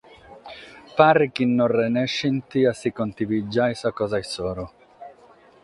Paret 0.99 1.31
chi 1.35 1.45
non 1.47 1.67
resessint 1.79 2.51
a 2.71 2.73
si 2.79 2.89
contivigiare 2.91 3.75
sa 3.79 3.91
cosa 3.99 4.17
issoro. 4.23 4.65